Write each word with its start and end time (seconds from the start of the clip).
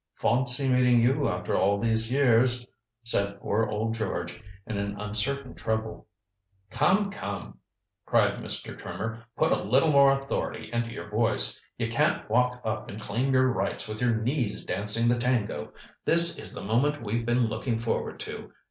"Fawncy 0.19 0.67
meeting 0.67 0.99
you 0.99 1.29
after 1.29 1.55
all 1.55 1.79
these 1.79 2.11
years," 2.11 2.65
said 3.03 3.39
poor 3.39 3.67
old 3.67 3.93
George 3.93 4.41
in 4.65 4.79
an 4.79 4.99
uncertain 4.99 5.53
treble. 5.53 6.07
"Come, 6.71 7.11
come," 7.11 7.59
cried 8.07 8.39
Mr. 8.39 8.75
Trimmer, 8.75 9.23
"put 9.37 9.51
a 9.51 9.61
little 9.61 9.91
more 9.91 10.19
authority 10.19 10.71
into 10.73 10.89
your 10.89 11.07
voice. 11.07 11.61
You 11.77 11.87
can't 11.87 12.27
walk 12.31 12.59
up 12.65 12.89
and 12.89 12.99
claim 12.99 13.31
your 13.31 13.49
rights 13.49 13.87
with 13.87 14.01
your 14.01 14.15
knees 14.15 14.63
dancing 14.63 15.07
the 15.07 15.19
tango. 15.19 15.71
This 16.03 16.39
is 16.39 16.51
the 16.55 16.65
moment 16.65 17.03
we've 17.03 17.27
been 17.27 17.45
looking 17.45 17.77
forward 17.77 18.19
to. 18.21 18.51